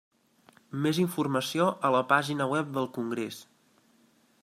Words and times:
Més 0.85 0.99
informació 1.03 1.69
a 1.89 1.93
la 1.99 2.01
pàgina 2.15 2.51
web 2.55 2.75
del 2.79 2.91
congrés. 2.99 3.43